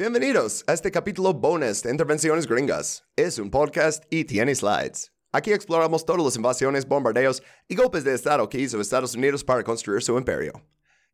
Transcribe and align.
Bienvenidos 0.00 0.62
a 0.68 0.74
este 0.74 0.92
capítulo 0.92 1.34
bonus 1.34 1.82
de 1.82 1.90
Intervenciones 1.90 2.46
Gringas. 2.46 3.04
Es 3.16 3.36
un 3.40 3.50
podcast 3.50 4.04
y 4.10 4.24
tiene 4.24 4.54
slides. 4.54 5.12
Aquí 5.32 5.52
exploramos 5.52 6.06
todas 6.06 6.24
las 6.24 6.36
invasiones, 6.36 6.86
bombardeos 6.86 7.42
y 7.66 7.74
golpes 7.74 8.04
de 8.04 8.14
Estado 8.14 8.48
que 8.48 8.60
hizo 8.60 8.80
Estados 8.80 9.16
Unidos 9.16 9.42
para 9.42 9.64
construir 9.64 10.00
su 10.00 10.16
imperio. 10.16 10.52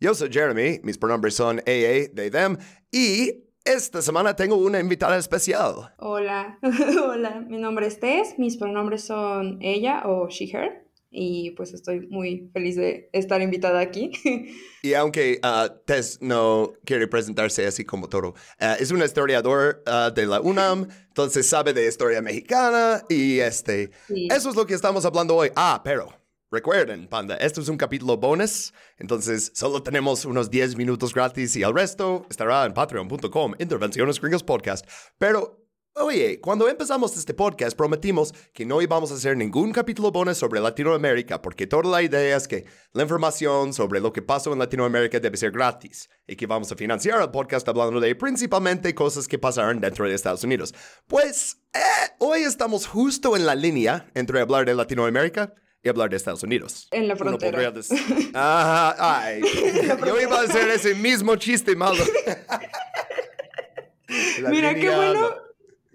Yo 0.01 0.13
soy 0.13 0.31
Jeremy, 0.31 0.81
mis 0.83 0.99
pronombres 0.99 1.35
son 1.35 1.61
AA, 1.61 2.13
they, 2.15 2.31
them, 2.31 2.59
y 2.93 3.47
esta 3.65 4.03
semana 4.03 4.37
tengo 4.37 4.57
una 4.57 4.81
invitada 4.81 5.17
especial. 5.17 5.95
Hola, 5.97 6.59
hola, 7.03 7.41
mi 7.41 7.57
nombre 7.57 7.87
es 7.87 7.99
Tess, 7.99 8.39
mis 8.39 8.59
pronombres 8.59 9.03
son 9.07 9.63
ella 9.63 10.03
o 10.05 10.29
she, 10.29 10.45
her 10.53 10.84
y 11.15 11.53
pues 11.53 11.73
estoy 11.73 12.09
muy 12.09 12.51
feliz 12.53 12.75
de 12.75 13.09
estar 13.13 13.41
invitada 13.41 13.81
aquí. 13.81 14.11
Y 14.85 14.93
aunque 14.93 15.41
uh, 15.43 15.73
Tess 15.87 16.19
no 16.21 16.75
quiere 16.85 17.09
presentarse 17.09 17.67
así 17.67 17.87
como 17.87 18.07
todo, 18.07 18.35
uh, 18.61 18.77
es 18.79 18.91
un 18.91 19.03
historiador 19.03 19.83
uh, 19.87 20.13
de 20.13 20.27
la 20.27 20.43
UNAM, 20.43 20.87
entonces 21.09 21.49
sabe 21.49 21.73
de 21.73 21.89
historia 21.89 22.21
mexicana 22.21 23.03
y 23.09 23.39
este, 23.39 23.93
eso 24.29 24.51
es 24.51 24.57
lo 24.57 24.67
que 24.67 24.75
estamos 24.75 25.07
hablando 25.07 25.37
hoy. 25.37 25.51
Ah, 25.57 25.81
pero 25.83 26.13
recuerden, 26.51 27.09
panda, 27.09 27.37
esto 27.37 27.63
es 27.63 27.69
un 27.71 27.79
capítulo 27.79 28.19
bonus, 28.19 28.75
entonces 28.99 29.53
solo 29.55 29.83
tenemos 29.83 30.27
unos 30.27 30.51
10 30.51 30.77
minutos 30.77 31.15
gratis 31.15 31.57
y 31.57 31.63
el 31.63 31.73
resto 31.73 32.27
estará 32.29 32.67
en 32.67 32.75
patreon.com, 32.75 33.55
Intervenciones 33.59 34.21
Gringos 34.21 34.43
Podcast. 34.43 34.87
Pero 35.17 35.64
Oye, 35.97 36.41
cuando 36.41 36.69
empezamos 36.69 37.17
este 37.17 37.35
podcast 37.35 37.77
prometimos 37.77 38.35
que 38.53 38.67
no 38.67 38.83
íbamos 38.83 39.13
a 39.13 39.15
hacer 39.15 39.37
ningún 39.37 39.71
capítulo 39.71 40.11
bonus 40.11 40.39
sobre 40.39 40.59
Latinoamérica 40.61 41.41
porque 41.41 41.69
toda 41.69 41.89
la 41.89 42.03
idea 42.03 42.37
es 42.37 42.49
que 42.49 42.65
la 42.93 43.05
información 43.05 43.73
sobre 43.73 44.01
lo 44.01 44.13
que 44.13 44.21
pasó 44.21 44.53
en 44.53 44.59
Latinoamérica 44.59 45.21
debe 45.21 45.37
ser 45.37 45.53
gratis 45.53 46.11
y 46.27 46.35
que 46.35 46.49
vamos 46.49 46.73
a 46.73 46.77
financiar 46.77 47.23
el 47.23 47.31
podcast 47.31 47.69
hablando 47.69 48.01
de 48.01 48.13
principalmente 48.17 48.93
cosas 48.93 49.29
que 49.29 49.39
pasaron 49.39 49.79
dentro 49.81 50.05
de 50.05 50.17
Estados 50.17 50.43
Unidos. 50.43 50.75
Pues 51.07 51.59
eh, 51.73 51.79
hoy 52.19 52.41
estamos 52.41 52.89
justo 52.89 53.37
en 53.37 53.47
la 53.47 53.55
línea 53.55 54.11
entre 54.15 54.41
hablar 54.41 54.67
de 54.67 54.75
Latinoamérica 54.75 55.55
y 55.81 55.89
hablar 55.89 56.11
de 56.11 56.17
Estados 56.17 56.43
Unidos. 56.43 56.89
En 56.91 57.07
la 57.07 57.15
frontera. 57.15 57.73
Ajá, 58.35 58.97
ay. 58.99 59.43
Yo 60.05 60.21
iba 60.21 60.41
a 60.41 60.43
hacer 60.43 60.69
ese 60.71 60.97
mismo 60.97 61.37
chiste 61.37 61.77
malo. 61.77 62.03
Mira, 64.51 64.75
qué 64.75 64.91
bueno 64.91 65.44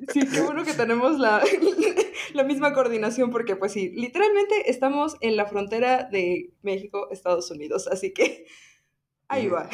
Sí, 0.08 0.22
qué 0.28 0.42
bueno 0.42 0.64
que 0.64 0.74
tenemos 0.74 1.20
la, 1.20 1.44
la 2.34 2.44
misma 2.44 2.74
coordinación 2.74 3.32
porque 3.32 3.56
pues 3.56 3.74
sí, 3.74 3.90
literalmente 3.90 4.70
estamos 4.70 5.16
en 5.22 5.36
la 5.36 5.46
frontera 5.46 6.08
de 6.12 6.54
México, 6.62 7.10
Estados 7.12 7.52
Unidos, 7.52 7.88
así 7.88 8.14
que 8.14 8.46
ahí 9.28 9.48
va. 9.48 9.70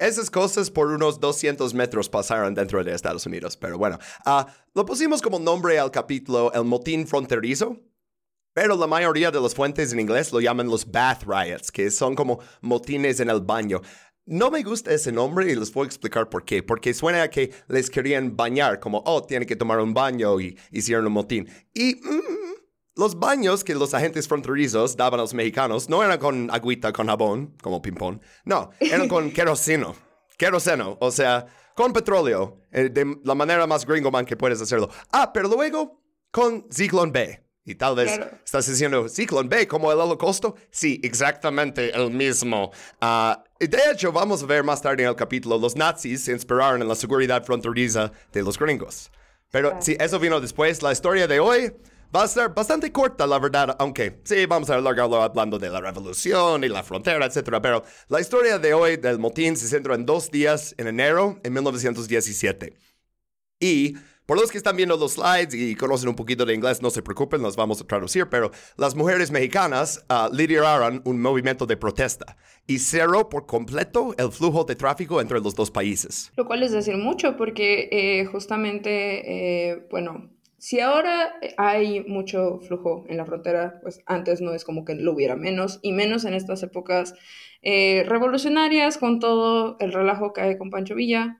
esas 0.00 0.30
cosas 0.30 0.70
por 0.70 0.88
unos 0.88 1.20
200 1.20 1.74
metros 1.74 2.08
pasaron 2.08 2.54
dentro 2.54 2.82
de 2.82 2.94
Estados 2.94 3.26
Unidos, 3.26 3.56
pero 3.56 3.78
bueno, 3.78 3.98
uh, 4.26 4.44
lo 4.74 4.84
pusimos 4.86 5.22
como 5.22 5.38
nombre 5.38 5.78
al 5.78 5.90
capítulo 5.90 6.52
El 6.52 6.64
motín 6.64 7.06
fronterizo. 7.06 7.76
Pero 8.54 8.76
la 8.76 8.88
mayoría 8.88 9.30
de 9.30 9.40
las 9.40 9.54
fuentes 9.54 9.92
en 9.92 10.00
inglés 10.00 10.32
lo 10.32 10.40
llaman 10.40 10.66
los 10.66 10.90
bath 10.90 11.22
riots, 11.22 11.70
que 11.70 11.92
son 11.92 12.16
como 12.16 12.40
motines 12.60 13.20
en 13.20 13.30
el 13.30 13.40
baño. 13.40 13.80
No 14.30 14.50
me 14.50 14.62
gusta 14.62 14.92
ese 14.92 15.10
nombre 15.10 15.50
y 15.50 15.56
les 15.56 15.72
voy 15.72 15.84
a 15.84 15.86
explicar 15.86 16.28
por 16.28 16.44
qué. 16.44 16.62
Porque 16.62 16.92
suena 16.92 17.22
a 17.22 17.30
que 17.30 17.50
les 17.66 17.88
querían 17.88 18.36
bañar, 18.36 18.78
como, 18.78 19.02
oh, 19.06 19.22
tiene 19.22 19.46
que 19.46 19.56
tomar 19.56 19.80
un 19.80 19.94
baño 19.94 20.38
y 20.38 20.58
hicieron 20.70 21.06
un 21.06 21.14
motín. 21.14 21.48
Y 21.72 21.94
mm, 21.94 22.58
los 22.96 23.18
baños 23.18 23.64
que 23.64 23.74
los 23.74 23.94
agentes 23.94 24.28
fronterizos 24.28 24.98
daban 24.98 25.20
a 25.20 25.22
los 25.22 25.32
mexicanos 25.32 25.88
no 25.88 26.04
eran 26.04 26.18
con 26.18 26.50
agüita, 26.50 26.92
con 26.92 27.06
jabón, 27.06 27.56
como 27.62 27.80
ping-pong. 27.80 28.20
No, 28.44 28.68
eran 28.80 29.08
con 29.08 29.30
queroseno. 29.32 29.96
Queroseno, 30.36 30.98
o 31.00 31.10
sea, 31.10 31.46
con 31.74 31.94
petróleo, 31.94 32.60
eh, 32.70 32.90
de 32.90 33.20
la 33.24 33.34
manera 33.34 33.66
más 33.66 33.86
gringoman 33.86 34.26
que 34.26 34.36
puedes 34.36 34.60
hacerlo. 34.60 34.90
Ah, 35.10 35.32
pero 35.32 35.48
luego 35.48 36.02
con 36.30 36.66
Zyklon 36.70 37.12
B. 37.12 37.48
Y 37.68 37.74
tal 37.74 37.96
vez 37.96 38.18
estás 38.42 38.66
diciendo, 38.66 39.10
Ciclón 39.10 39.46
B, 39.50 39.68
como 39.68 39.92
el 39.92 40.00
holocausto. 40.00 40.54
Sí, 40.70 40.98
exactamente 41.04 41.94
el 41.94 42.10
mismo. 42.10 42.70
Uh, 43.02 43.34
de 43.66 43.78
hecho, 43.90 44.12
vamos 44.12 44.42
a 44.42 44.46
ver 44.46 44.62
más 44.62 44.80
tarde 44.80 45.02
en 45.02 45.08
el 45.08 45.16
capítulo, 45.16 45.58
los 45.58 45.74
nazis 45.74 46.24
se 46.24 46.32
inspiraron 46.32 46.80
en 46.80 46.88
la 46.88 46.94
seguridad 46.94 47.44
fronteriza 47.44 48.12
de 48.32 48.42
los 48.42 48.58
gringos. 48.58 49.10
Pero 49.50 49.76
si 49.80 49.96
eso 49.98 50.18
vino 50.18 50.40
después. 50.40 50.82
La 50.82 50.92
historia 50.92 51.26
de 51.26 51.40
hoy 51.40 51.72
va 52.14 52.22
a 52.22 52.28
ser 52.28 52.50
bastante 52.50 52.92
corta, 52.92 53.26
la 53.26 53.38
verdad, 53.38 53.76
aunque 53.78 54.20
sí, 54.24 54.46
vamos 54.46 54.70
a 54.70 54.76
alargarlo 54.76 55.22
hablando 55.22 55.58
de 55.58 55.70
la 55.70 55.80
revolución 55.80 56.64
y 56.64 56.68
la 56.68 56.82
frontera, 56.82 57.26
etc. 57.26 57.58
Pero 57.62 57.84
la 58.08 58.20
historia 58.20 58.58
de 58.58 58.74
hoy 58.74 58.96
del 58.96 59.18
motín 59.18 59.56
se 59.56 59.68
centra 59.68 59.94
en 59.94 60.06
dos 60.06 60.30
días 60.30 60.74
en 60.78 60.88
enero 60.88 61.38
de 61.42 61.50
1917. 61.50 62.74
Y 63.60 63.96
por 64.28 64.38
los 64.38 64.52
que 64.52 64.58
están 64.58 64.76
viendo 64.76 64.94
los 64.98 65.14
slides 65.14 65.54
y 65.54 65.74
conocen 65.74 66.10
un 66.10 66.14
poquito 66.14 66.44
de 66.44 66.52
inglés, 66.52 66.82
no 66.82 66.90
se 66.90 67.00
preocupen, 67.00 67.40
los 67.40 67.56
vamos 67.56 67.80
a 67.80 67.86
traducir, 67.86 68.26
pero 68.28 68.50
las 68.76 68.94
mujeres 68.94 69.30
mexicanas 69.30 70.04
uh, 70.10 70.30
lideraron 70.30 71.00
un 71.06 71.18
movimiento 71.18 71.64
de 71.64 71.78
protesta 71.78 72.36
y 72.66 72.78
cerró 72.78 73.30
por 73.30 73.46
completo 73.46 74.14
el 74.18 74.30
flujo 74.30 74.64
de 74.64 74.76
tráfico 74.76 75.22
entre 75.22 75.40
los 75.40 75.54
dos 75.54 75.70
países. 75.70 76.30
Lo 76.36 76.44
cual 76.44 76.62
es 76.62 76.72
decir 76.72 76.98
mucho 76.98 77.38
porque 77.38 77.88
eh, 77.90 78.26
justamente, 78.26 79.70
eh, 79.70 79.86
bueno, 79.90 80.28
si 80.58 80.80
ahora 80.80 81.32
hay 81.56 82.04
mucho 82.04 82.60
flujo 82.60 83.06
en 83.08 83.16
la 83.16 83.24
frontera, 83.24 83.80
pues 83.80 84.02
antes 84.04 84.42
no 84.42 84.52
es 84.52 84.62
como 84.62 84.84
que 84.84 84.94
lo 84.94 85.12
hubiera 85.12 85.36
menos, 85.36 85.80
y 85.80 85.92
menos 85.92 86.26
en 86.26 86.34
estas 86.34 86.62
épocas 86.62 87.14
eh, 87.62 88.04
revolucionarias 88.06 88.98
con 88.98 89.20
todo 89.20 89.78
el 89.80 89.90
relajo 89.90 90.34
que 90.34 90.42
hay 90.42 90.58
con 90.58 90.68
Pancho 90.68 90.96
Villa. 90.96 91.38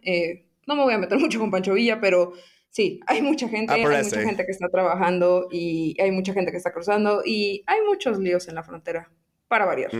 no 0.66 0.74
me 0.74 0.84
voy 0.84 0.94
a 0.94 0.98
meter 0.98 1.18
mucho 1.18 1.38
con 1.38 1.50
Pancho 1.50 1.74
Villa, 1.74 2.00
pero 2.00 2.32
sí, 2.70 3.00
hay 3.06 3.22
mucha 3.22 3.48
gente, 3.48 3.72
hay 3.72 3.84
mucha 3.84 4.20
gente 4.20 4.44
que 4.44 4.52
está 4.52 4.68
trabajando 4.68 5.48
y 5.50 5.96
hay 6.00 6.10
mucha 6.10 6.32
gente 6.32 6.50
que 6.50 6.56
está 6.56 6.72
cruzando 6.72 7.22
y 7.24 7.64
hay 7.66 7.80
muchos 7.82 8.18
líos 8.18 8.48
en 8.48 8.54
la 8.54 8.62
frontera, 8.62 9.10
para 9.48 9.64
variar. 9.64 9.90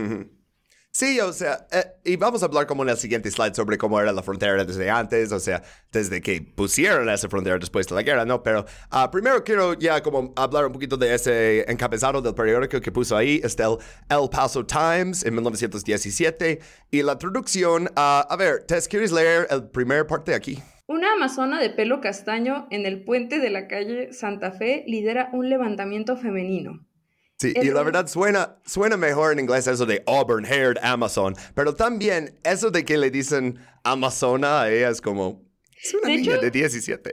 Sí, 0.91 1.19
o 1.19 1.31
sea, 1.31 1.67
eh, 1.71 1.85
y 2.03 2.15
vamos 2.15 2.41
a 2.41 2.47
hablar 2.47 2.65
como 2.65 2.81
en 2.81 2.89
el 2.89 2.97
siguiente 2.97 3.29
slide 3.29 3.53
sobre 3.53 3.77
cómo 3.77 4.01
era 4.01 4.11
la 4.11 4.23
frontera 4.23 4.65
desde 4.65 4.89
antes, 4.89 5.31
o 5.31 5.39
sea, 5.39 5.61
desde 5.91 6.19
que 6.19 6.41
pusieron 6.41 7.07
esa 7.09 7.29
frontera 7.29 7.59
después 7.59 7.85
de 7.87 7.93
la 7.93 8.01
guerra, 8.01 8.25
¿no? 8.25 8.41
Pero 8.41 8.65
ah, 8.89 9.11
primero 9.11 9.43
quiero 9.43 9.75
ya 9.75 10.01
como 10.01 10.33
hablar 10.35 10.65
un 10.65 10.73
poquito 10.73 10.97
de 10.97 11.13
ese 11.13 11.71
encabezado 11.71 12.23
del 12.23 12.33
periódico 12.33 12.81
que 12.81 12.91
puso 12.91 13.15
ahí, 13.15 13.39
es 13.43 13.55
el 13.59 13.77
El 14.09 14.29
Paso 14.31 14.65
Times 14.65 15.23
en 15.23 15.35
1917, 15.35 16.59
y 16.89 17.03
la 17.03 17.19
traducción, 17.19 17.87
ah, 17.95 18.25
a 18.27 18.35
ver, 18.35 18.63
Tess, 18.63 18.87
¿quieres 18.87 19.11
leer 19.11 19.45
el 19.51 19.69
primer 19.69 20.07
parte 20.07 20.33
aquí? 20.33 20.59
Una 20.89 21.13
amazona 21.13 21.61
de 21.61 21.69
pelo 21.69 22.01
castaño 22.01 22.67
en 22.71 22.87
el 22.87 23.03
puente 23.03 23.37
de 23.37 23.51
la 23.51 23.67
calle 23.67 24.11
Santa 24.11 24.51
Fe 24.51 24.83
lidera 24.87 25.29
un 25.33 25.47
levantamiento 25.47 26.17
femenino. 26.17 26.83
Sí, 27.37 27.53
y 27.55 27.69
la 27.69 27.83
verdad 27.83 28.07
suena, 28.07 28.57
suena 28.65 28.97
mejor 28.97 29.33
en 29.33 29.39
inglés 29.41 29.67
eso 29.67 29.85
de 29.85 30.01
auburn-haired 30.07 30.79
Amazon, 30.81 31.35
pero 31.53 31.75
también 31.75 32.33
eso 32.43 32.71
de 32.71 32.83
que 32.85 32.97
le 32.97 33.11
dicen 33.11 33.59
Amazona 33.83 34.63
a 34.63 34.71
ella 34.71 34.89
es 34.89 34.99
como, 34.99 35.43
es 35.79 35.93
una 35.93 36.07
niña 36.09 36.37
de 36.37 36.49
17. 36.49 37.11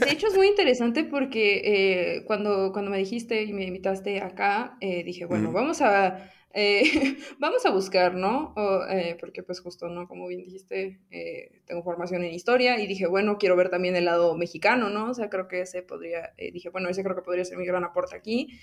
De 0.00 0.10
hecho, 0.10 0.26
es 0.26 0.34
muy 0.34 0.48
interesante 0.48 1.04
porque 1.04 1.62
eh, 1.64 2.24
cuando, 2.26 2.72
cuando 2.72 2.90
me 2.90 2.98
dijiste 2.98 3.44
y 3.44 3.52
me 3.52 3.66
invitaste 3.66 4.20
acá, 4.20 4.76
eh, 4.80 5.04
dije, 5.04 5.26
bueno, 5.26 5.52
vamos 5.52 5.80
a 5.80 6.28
eh, 6.54 6.82
vamos 7.38 7.64
a 7.66 7.70
buscar, 7.70 8.14
¿no? 8.14 8.54
Eh, 8.90 9.16
porque 9.20 9.42
pues 9.42 9.60
justo, 9.60 9.88
¿no? 9.88 10.08
Como 10.08 10.26
bien 10.28 10.42
dijiste, 10.42 11.00
eh, 11.10 11.62
tengo 11.66 11.82
formación 11.82 12.24
en 12.24 12.32
historia 12.32 12.80
y 12.80 12.86
dije, 12.86 13.06
bueno, 13.06 13.38
quiero 13.38 13.56
ver 13.56 13.70
también 13.70 13.96
el 13.96 14.04
lado 14.04 14.36
mexicano, 14.36 14.90
¿no? 14.90 15.10
O 15.10 15.14
sea, 15.14 15.30
creo 15.30 15.48
que 15.48 15.62
ese 15.62 15.82
podría, 15.82 16.34
dije, 16.36 16.68
bueno, 16.70 16.88
ese 16.88 17.02
creo 17.02 17.16
que 17.16 17.22
podría 17.22 17.44
ser 17.44 17.58
mi 17.58 17.66
gran 17.66 17.84
aporte 17.84 18.16
aquí. 18.16 18.58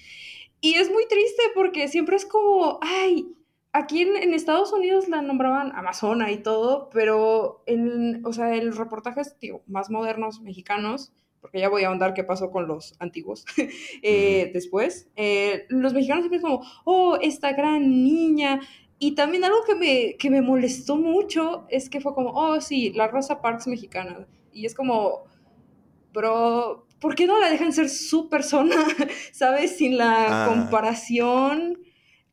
Y 0.62 0.76
es 0.76 0.92
muy 0.92 1.08
triste 1.08 1.44
porque 1.56 1.88
siempre 1.88 2.16
es 2.16 2.26
como, 2.26 2.80
ay, 2.82 3.34
aquí 3.72 4.02
en, 4.02 4.34
Estados 4.34 4.74
Unidos 4.74 5.08
la 5.08 5.22
nombraban 5.22 5.72
Amazona 5.76 6.32
y 6.32 6.38
todo, 6.38 6.90
pero 6.92 7.64
en, 7.66 8.26
o 8.26 8.34
sea, 8.34 8.56
en 8.56 8.74
reportajes, 8.76 9.38
digo, 9.40 9.64
más 9.68 9.90
modernos 9.90 10.42
mexicanos, 10.42 11.14
porque 11.42 11.60
ya 11.60 11.70
voy 11.70 11.84
a 11.84 11.88
ahondar 11.88 12.14
qué 12.14 12.24
pasó 12.24 12.52
con 12.52 12.68
los 12.68 12.96
antiguos 13.00 13.46
eh, 14.02 14.52
después, 14.54 15.10
eh, 15.16 15.66
los 15.70 15.94
mexicanos 15.94 16.24
siempre 16.24 16.42
como, 16.42 16.62
oh, 16.86 17.18
esta 17.22 17.54
gran 17.54 18.04
niña. 18.04 18.60
Y 19.02 19.16
también 19.16 19.46
algo 19.46 19.64
que 19.66 19.76
me, 19.76 20.16
que 20.18 20.30
me 20.30 20.42
molestó 20.42 20.98
mucho 20.98 21.66
es 21.70 21.90
que 21.90 22.02
fue 22.02 22.14
como, 22.14 22.32
oh, 22.32 22.60
sí, 22.60 22.92
la 22.92 23.08
Rosa 23.08 23.42
Parks 23.42 23.68
mexicana. 23.68 24.28
Y 24.52 24.66
es 24.66 24.76
como, 24.76 25.24
pero, 26.14 26.86
¿por 27.00 27.16
qué 27.16 27.26
no 27.26 27.40
la 27.40 27.50
dejan 27.50 27.72
ser 27.72 27.90
su 27.90 28.28
persona? 28.28 28.76
¿Sabes? 29.32 29.78
Sin 29.78 29.98
la 29.98 30.46
ah. 30.46 30.48
comparación. 30.50 31.80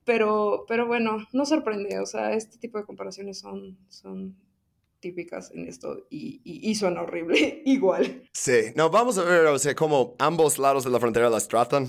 Pero, 0.05 0.65
pero 0.67 0.87
bueno, 0.87 1.19
no 1.33 1.47
sorprende. 1.47 2.01
O 2.01 2.07
sea, 2.07 2.33
este 2.33 2.59
tipo 2.59 2.79
de 2.79 2.85
comparaciones 2.85 3.39
son, 3.39 3.79
son 3.89 4.37
típicas 5.07 5.53
en 5.53 5.69
esto 5.69 6.07
y, 6.11 6.41
y, 6.45 6.75
suena 6.75 7.03
horrible 7.03 7.63
igual. 7.67 8.25
Sí, 8.33 8.73
no, 8.75 8.91
vamos 8.91 9.17
a 9.19 9.23
ver, 9.23 9.47
o 9.47 9.59
sea, 9.59 9.75
cómo 9.75 10.17
ambos 10.19 10.59
lados 10.59 10.85
de 10.85 10.91
la 10.91 10.99
frontera 10.99 11.31
las 11.31 11.47
tratan. 11.47 11.89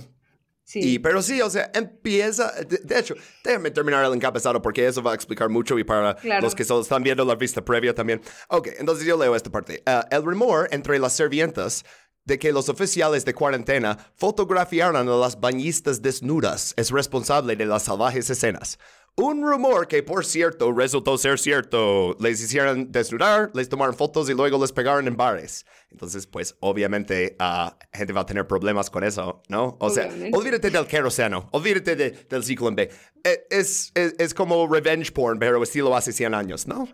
Sí. 0.64 1.00
pero 1.00 1.22
sí, 1.22 1.42
o 1.42 1.50
sea, 1.50 1.72
empieza, 1.74 2.52
de, 2.52 3.00
hecho, 3.00 3.16
déjame 3.42 3.72
terminar 3.72 4.04
el 4.04 4.14
encabezado 4.14 4.62
porque 4.62 4.86
eso 4.86 5.02
va 5.02 5.14
a 5.14 5.16
explicar 5.16 5.48
mucho 5.48 5.80
y 5.80 5.86
para 5.86 6.18
los 6.42 6.54
que 6.54 6.66
solo 6.66 6.82
están 6.82 7.04
viendo 7.04 7.24
la 7.24 7.36
vista 7.36 7.64
previa 7.64 7.96
también. 7.96 8.22
Ok, 8.50 8.68
entonces 8.78 9.08
yo 9.08 9.18
leo 9.18 9.34
esta 9.34 9.50
parte. 9.50 9.82
Ah, 9.86 10.06
el 10.12 10.24
rumor 10.24 10.68
entre 10.72 11.00
las 11.00 11.14
servientas 11.14 11.86
de 12.26 12.38
que 12.38 12.52
los 12.52 12.68
oficiales 12.68 13.24
de 13.24 13.34
cuarentena 13.34 13.98
fotografiaron 14.16 15.08
a 15.08 15.16
las 15.16 15.40
bañistas 15.40 16.02
desnudas 16.02 16.74
es 16.76 16.92
responsable 16.92 17.56
de 17.56 17.66
las 17.66 17.84
salvajes 17.84 18.30
escenas. 18.30 18.78
Un 19.20 19.42
rumor 19.42 19.88
que, 19.88 20.04
por 20.04 20.24
cierto, 20.26 20.72
resultó 20.72 21.18
ser 21.18 21.40
cierto. 21.40 22.16
Les 22.20 22.40
hicieron 22.40 22.92
desnudar, 22.92 23.50
les 23.56 23.68
tomaron 23.68 23.96
fotos 23.96 24.30
y 24.30 24.36
luego 24.36 24.62
les 24.62 24.72
pegaron 24.72 25.08
en 25.08 25.18
bares. 25.18 25.66
Entonces, 25.90 26.28
pues, 26.28 26.56
obviamente, 26.60 27.36
uh, 27.40 27.72
gente 27.92 28.14
va 28.14 28.22
a 28.22 28.26
tener 28.28 28.46
problemas 28.46 28.92
con 28.92 29.04
eso, 29.04 29.42
¿no? 29.50 29.76
O 29.80 29.90
sea, 29.90 30.08
olvídate 30.32 30.70
del 30.70 30.86
queroseno, 30.86 31.50
olvídate 31.52 31.96
del 31.96 32.44
ciclo 32.44 32.68
en 32.68 32.76
B. 32.76 32.92
E, 33.24 33.48
es, 33.50 33.92
es, 33.96 34.14
es, 34.20 34.36
como 34.36 34.68
revenge 34.68 35.12
porn, 35.12 35.40
pero 35.40 35.64
estilo 35.64 35.96
hace 35.96 36.12
100 36.12 36.36
años, 36.36 36.68
¿no? 36.68 36.88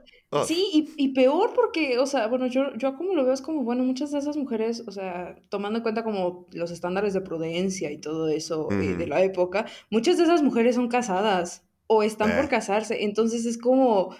Sí, 0.47 0.69
y, 0.71 0.93
y, 0.95 1.13
peor 1.13 1.51
porque, 1.53 1.99
o 1.99 2.05
sea, 2.05 2.27
bueno, 2.27 2.47
yo, 2.47 2.73
yo 2.77 2.95
como 2.95 3.13
lo 3.13 3.25
veo 3.25 3.33
es 3.33 3.41
como, 3.41 3.63
bueno, 3.63 3.83
muchas 3.83 4.11
de 4.11 4.19
esas 4.19 4.37
mujeres, 4.37 4.81
o 4.87 4.91
sea, 4.91 5.35
tomando 5.49 5.79
en 5.79 5.83
cuenta 5.83 6.05
como 6.05 6.47
los 6.53 6.71
estándares 6.71 7.13
de 7.13 7.19
prudencia 7.19 7.91
y 7.91 7.99
todo 7.99 8.29
eso 8.29 8.69
eh, 8.71 8.95
de 8.95 9.07
la 9.07 9.21
época, 9.21 9.65
muchas 9.91 10.17
de 10.17 10.23
esas 10.23 10.41
mujeres 10.41 10.75
son 10.75 10.87
casadas 10.87 11.65
o 11.87 12.03
están 12.03 12.35
por 12.35 12.45
eh. 12.45 12.49
casarse. 12.49 13.03
Entonces 13.03 13.45
es 13.45 13.57
como, 13.57 14.15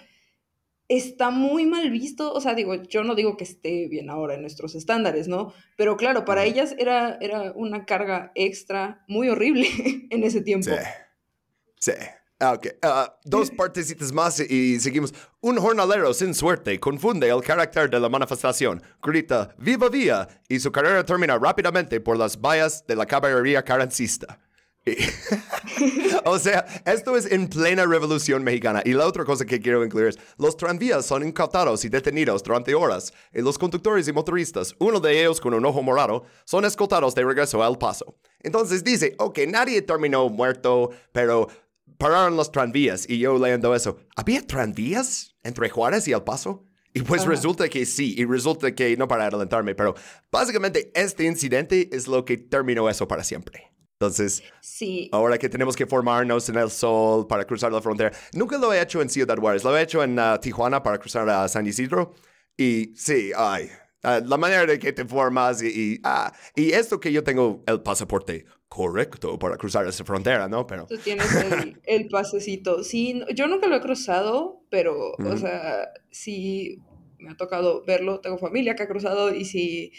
está 0.88 1.30
muy 1.30 1.66
mal 1.66 1.90
visto. 1.90 2.32
O 2.32 2.40
sea, 2.40 2.54
digo, 2.54 2.74
yo 2.74 3.04
no 3.04 3.14
digo 3.14 3.36
que 3.36 3.44
esté 3.44 3.88
bien 3.88 4.10
ahora 4.10 4.34
en 4.34 4.42
nuestros 4.42 4.74
estándares, 4.74 5.28
¿no? 5.28 5.52
Pero 5.76 5.96
claro, 5.96 6.24
para 6.24 6.44
ellas 6.44 6.74
era, 6.78 7.18
era 7.20 7.52
una 7.52 7.84
carga 7.84 8.32
extra 8.34 9.04
muy 9.08 9.28
horrible 9.28 9.68
en 10.10 10.24
ese 10.24 10.40
tiempo. 10.40 10.70
Sí. 10.70 11.92
Sí. 11.92 11.92
Ah, 12.40 12.52
ok. 12.52 12.66
Ah, 12.82 13.18
dos 13.24 13.50
partecitas 13.56 14.12
más 14.12 14.40
y 14.40 14.80
seguimos. 14.80 15.14
Un 15.40 15.56
jornalero 15.58 16.12
sin 16.14 16.34
suerte 16.34 16.78
confunde 16.80 17.28
el 17.28 17.42
carácter 17.42 17.88
de 17.90 18.00
la 18.00 18.08
manifestación, 18.08 18.82
grita 19.02 19.54
¡Viva 19.58 19.88
Vía! 19.88 20.28
y 20.48 20.58
su 20.58 20.72
carrera 20.72 21.04
termina 21.04 21.38
rápidamente 21.38 22.00
por 22.00 22.16
las 22.16 22.40
vallas 22.40 22.86
de 22.86 22.96
la 22.96 23.06
caballería 23.06 23.62
carancista. 23.62 24.40
o 26.24 26.38
sea, 26.38 26.66
esto 26.84 27.16
es 27.16 27.30
en 27.32 27.48
plena 27.48 27.86
revolución 27.86 28.44
mexicana. 28.44 28.82
Y 28.84 28.92
la 28.92 29.06
otra 29.06 29.24
cosa 29.24 29.44
que 29.44 29.60
quiero 29.60 29.84
incluir 29.84 30.08
es, 30.08 30.18
los 30.38 30.56
tranvías 30.56 31.06
son 31.06 31.26
incautados 31.26 31.84
y 31.84 31.88
detenidos 31.88 32.42
durante 32.42 32.74
horas, 32.74 33.12
y 33.32 33.40
los 33.40 33.58
conductores 33.58 34.06
y 34.08 34.12
motoristas, 34.12 34.74
uno 34.78 35.00
de 35.00 35.20
ellos 35.20 35.40
con 35.40 35.54
un 35.54 35.64
ojo 35.64 35.82
morado, 35.82 36.24
son 36.44 36.64
escoltados 36.64 37.14
de 37.14 37.24
regreso 37.24 37.62
al 37.62 37.78
paso. 37.78 38.16
Entonces 38.40 38.84
dice, 38.84 39.14
ok, 39.18 39.40
nadie 39.48 39.80
terminó 39.82 40.28
muerto, 40.28 40.90
pero 41.12 41.48
pararon 41.96 42.36
los 42.36 42.52
tranvías. 42.52 43.08
Y 43.08 43.18
yo 43.18 43.38
leyendo 43.38 43.74
eso, 43.74 43.98
¿había 44.16 44.46
tranvías 44.46 45.34
entre 45.42 45.70
Juárez 45.70 46.06
y 46.08 46.12
El 46.12 46.22
Paso? 46.22 46.66
Y 46.96 47.02
pues 47.02 47.24
resulta 47.26 47.68
que 47.68 47.86
sí, 47.86 48.14
y 48.16 48.24
resulta 48.24 48.72
que, 48.72 48.96
no 48.96 49.08
para 49.08 49.26
adelantarme, 49.26 49.74
pero 49.74 49.96
básicamente 50.30 50.92
este 50.94 51.24
incidente 51.24 51.88
es 51.90 52.06
lo 52.06 52.24
que 52.24 52.36
terminó 52.36 52.88
eso 52.88 53.08
para 53.08 53.24
siempre. 53.24 53.73
Entonces, 54.04 54.42
sí. 54.60 55.08
ahora 55.12 55.38
que 55.38 55.48
tenemos 55.48 55.74
que 55.74 55.86
formarnos 55.86 56.46
en 56.50 56.56
el 56.56 56.70
sol 56.70 57.26
para 57.26 57.46
cruzar 57.46 57.72
la 57.72 57.80
frontera, 57.80 58.12
nunca 58.34 58.58
lo 58.58 58.72
he 58.72 58.80
hecho 58.80 59.00
en 59.00 59.08
Ciudad 59.08 59.38
Juárez, 59.38 59.64
lo 59.64 59.76
he 59.76 59.82
hecho 59.82 60.02
en 60.04 60.18
uh, 60.18 60.38
Tijuana 60.38 60.82
para 60.82 60.98
cruzar 60.98 61.28
a 61.30 61.48
San 61.48 61.66
Isidro. 61.66 62.12
Y 62.54 62.92
sí, 62.94 63.32
ay, 63.34 63.70
uh, 64.04 64.26
la 64.26 64.36
manera 64.36 64.66
de 64.66 64.78
que 64.78 64.92
te 64.92 65.06
formas 65.06 65.62
y, 65.62 65.68
y, 65.68 66.00
ah, 66.04 66.32
y 66.54 66.72
esto 66.72 67.00
que 67.00 67.12
yo 67.12 67.24
tengo 67.24 67.64
el 67.66 67.80
pasaporte 67.80 68.44
correcto 68.68 69.38
para 69.38 69.56
cruzar 69.56 69.86
esa 69.86 70.04
frontera, 70.04 70.48
¿no? 70.48 70.66
Pero... 70.66 70.84
Tú 70.86 70.98
tienes 70.98 71.34
el, 71.34 71.80
el 71.84 72.08
pasecito. 72.08 72.84
Sí, 72.84 73.22
yo 73.34 73.46
nunca 73.46 73.68
lo 73.68 73.76
he 73.76 73.80
cruzado, 73.80 74.64
pero, 74.68 75.12
o 75.12 75.36
sea, 75.38 75.88
sí 76.10 76.82
me 77.18 77.30
ha 77.30 77.36
tocado 77.38 77.82
verlo, 77.86 78.20
tengo 78.20 78.36
familia 78.36 78.74
que 78.74 78.82
ha 78.82 78.88
cruzado 78.88 79.34
y 79.34 79.46
sí, 79.46 79.92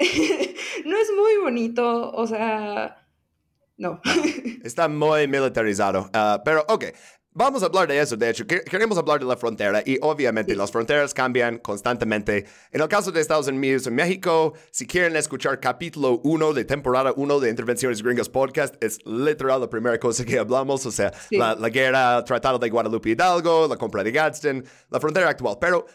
no 0.00 0.96
es 0.98 1.12
muy 1.16 1.36
bonito, 1.40 2.10
o 2.10 2.26
sea 2.26 2.99
no. 3.80 4.00
Está 4.62 4.88
muy 4.88 5.26
militarizado. 5.26 6.10
Ah, 6.12 6.42
pero, 6.44 6.64
ok, 6.68 6.84
vamos 7.32 7.62
a 7.62 7.66
hablar 7.66 7.88
de 7.88 7.98
eso. 7.98 8.14
De 8.14 8.28
hecho, 8.28 8.46
queremos 8.46 8.98
hablar 8.98 9.20
de 9.20 9.24
la 9.24 9.38
frontera 9.38 9.82
y 9.84 9.98
obviamente 10.02 10.54
las 10.54 10.70
fronteras 10.70 11.14
cambian 11.14 11.58
constantemente. 11.58 12.44
En 12.72 12.82
el 12.82 12.88
caso 12.88 13.10
de 13.10 13.22
Estados 13.22 13.48
Unidos 13.48 13.86
y 13.86 13.90
México, 13.90 14.52
si 14.70 14.86
quieren 14.86 15.16
escuchar 15.16 15.58
capítulo 15.60 16.20
1 16.24 16.52
de 16.52 16.66
temporada 16.66 17.14
1 17.16 17.40
de 17.40 17.48
Intervenciones 17.48 18.02
Gringas 18.02 18.28
Podcast, 18.28 18.74
es 18.84 18.98
literal 19.06 19.62
la 19.62 19.70
primera 19.70 19.98
cosa 19.98 20.26
que 20.26 20.38
hablamos. 20.38 20.84
O 20.84 20.90
sea, 20.90 21.10
la, 21.30 21.54
la, 21.54 21.70
guerra, 21.70 22.22
Tratado 22.22 22.58
de 22.58 22.68
Guadalupe 22.68 23.08
Hidalgo, 23.08 23.66
la 23.66 23.78
compra 23.78 24.04
de 24.04 24.12
Gadsden, 24.12 24.62
la 24.90 25.00
frontera 25.00 25.30
actual. 25.30 25.56
Pero 25.58 25.86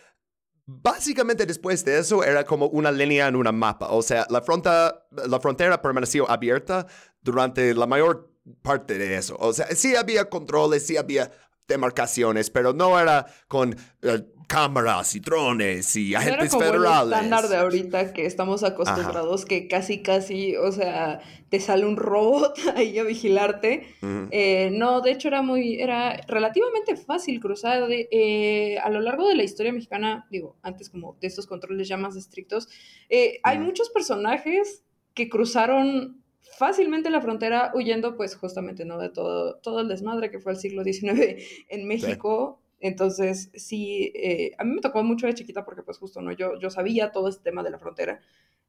Básicamente 0.68 1.46
después 1.46 1.86
de 1.86 2.00
eso 2.00 2.24
era 2.24 2.44
como 2.44 2.68
una 2.68 2.92
línea 2.92 3.28
en 3.28 3.36
una 3.36 3.52
mapa, 3.52 3.90
o 3.90 4.02
sea, 4.02 4.26
la 4.30 4.42
frontera 4.42 5.82
permaneció 5.82 6.30
abierta 6.30 6.88
durante 7.22 7.74
la 7.76 7.86
mayor 7.86 8.32
parte 8.64 8.98
de 8.98 9.16
eso. 9.16 9.36
O 9.40 9.54
sea, 9.54 9.68
sí 9.76 9.96
había 9.96 10.30
controles, 10.30 10.86
sí 10.86 10.98
había 10.98 11.32
demarcaciones, 11.68 12.50
pero 12.50 12.74
no 12.74 13.00
era 13.00 13.26
con 13.48 13.76
eh, 14.02 14.26
cámaras 14.48 15.16
y 15.16 15.20
drones 15.20 15.96
y 15.96 16.16
agentes 16.16 16.46
era 16.46 16.50
como 16.50 16.64
federales. 16.64 17.06
El 17.06 17.14
estándar 17.14 17.50
de 17.50 17.58
ahorita 17.58 18.14
que 18.14 18.26
estamos 18.26 18.64
acostumbrados, 18.64 19.46
que 19.46 19.68
casi, 19.68 20.02
casi, 20.02 20.56
o 20.56 20.72
sea, 20.72 21.22
te 21.50 21.60
sale 21.60 21.86
un 21.86 21.98
robot 21.98 22.58
ahí 22.76 22.98
a 23.00 23.04
vigilarte. 23.04 23.88
Eh, 24.32 24.70
no, 24.72 25.02
de 25.02 25.12
hecho 25.12 25.28
era 25.28 25.42
muy, 25.42 25.80
era 25.82 26.18
relativamente 26.28 26.96
fácil 26.96 27.40
cruzar. 27.40 27.88
De, 27.88 28.08
eh, 28.12 28.78
a 28.80 28.90
lo 28.90 29.02
largo 29.02 29.28
de 29.28 29.36
la 29.36 29.44
historia 29.44 29.72
mexicana, 29.72 30.28
digo, 30.30 30.58
antes 30.62 30.90
como 30.90 31.18
de 31.20 31.28
estos 31.28 31.48
controles 31.48 31.88
ya 31.88 31.98
más 31.98 32.16
estrictos, 32.16 32.68
eh, 33.10 33.40
hay 33.44 33.58
muchos 33.60 33.90
personajes 33.90 34.84
que 35.14 35.30
cruzaron 35.30 36.22
fácilmente 36.58 37.10
la 37.10 37.22
frontera 37.22 37.72
huyendo 37.74 38.16
pues 38.16 38.36
justamente 38.36 38.86
no 38.86 38.98
de 38.98 39.10
todo, 39.10 39.58
todo 39.58 39.82
el 39.82 39.88
desmadre 39.88 40.30
que 40.30 40.40
fue 40.40 40.54
el 40.54 40.58
siglo 40.58 40.84
XIX 40.84 41.44
en 41.70 41.88
México. 41.88 42.62
Entonces, 42.80 43.52
sí, 43.56 44.12
eh, 44.16 44.52
a 44.58 44.64
mí 44.64 44.76
me 44.76 44.82
tocó 44.82 45.04
mucho 45.04 45.28
de 45.28 45.34
chiquita 45.34 45.66
porque 45.66 45.84
pues 45.84 45.98
justo, 45.98 46.22
¿no? 46.22 46.32
Yo, 46.32 46.60
yo 46.60 46.70
sabía 46.70 47.12
todo 47.12 47.30
este 47.30 47.44
tema 47.44 47.64
de 47.64 47.72
la 47.72 47.80
frontera, 47.80 48.20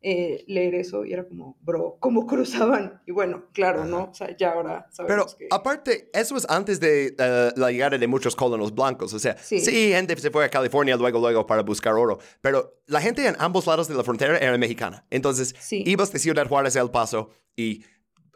eh, 0.02 0.44
leer 0.46 0.74
eso 0.74 1.04
y 1.04 1.12
era 1.12 1.26
como, 1.26 1.56
bro, 1.62 1.96
¿cómo 1.98 2.26
cruzaban? 2.28 3.02
Y 3.06 3.12
bueno, 3.12 3.46
claro, 3.52 3.84
¿no? 3.84 4.04
O 4.04 4.14
sea, 4.14 4.36
ya 4.36 4.52
ahora 4.52 4.86
sabemos 4.92 5.34
Pero 5.36 5.48
aparte, 5.50 6.10
eso 6.12 6.36
es 6.36 6.46
antes 6.48 6.78
de 6.78 7.14
eh, 7.18 7.50
la 7.56 7.70
llegada 7.70 7.98
de 7.98 8.06
muchos 8.06 8.36
colonos 8.36 8.74
blancos, 8.74 9.12
o 9.12 9.18
sea, 9.18 9.36
sí. 9.36 9.60
gente 9.60 10.16
se 10.16 10.30
fue 10.30 10.44
a 10.44 10.48
California 10.48 10.96
luego, 10.96 11.18
luego 11.18 11.46
para 11.46 11.62
buscar 11.62 11.94
oro, 11.94 12.18
pero 12.40 12.80
la 12.86 13.00
gente 13.00 13.26
en 13.26 13.36
ambos 13.38 13.66
lados 13.66 13.88
de 13.88 13.94
la 13.94 14.04
frontera 14.04 14.38
era 14.38 14.56
mexicana. 14.58 15.04
Entonces, 15.10 15.54
ibas 15.72 16.12
de 16.12 16.18
Ciudad 16.18 16.46
Juárez 16.46 16.76
a 16.76 16.80
El 16.80 16.90
Paso 16.90 17.30
y 17.56 17.82